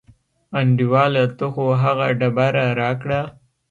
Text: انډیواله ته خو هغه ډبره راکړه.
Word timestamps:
انډیواله 0.59 1.23
ته 1.37 1.45
خو 1.53 1.65
هغه 1.83 2.07
ډبره 2.19 2.65
راکړه. 2.81 3.21